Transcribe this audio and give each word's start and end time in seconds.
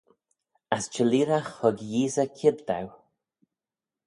As 0.75 0.83
çhelleeragh 0.93 1.51
hug 1.59 1.77
Yeesey 1.91 2.29
kied 2.37 2.57
daue. 2.67 2.91